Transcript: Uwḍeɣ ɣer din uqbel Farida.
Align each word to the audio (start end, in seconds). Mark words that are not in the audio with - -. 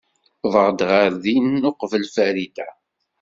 Uwḍeɣ 0.45 0.67
ɣer 0.89 1.09
din 1.23 1.67
uqbel 1.69 2.05
Farida. 2.15 2.67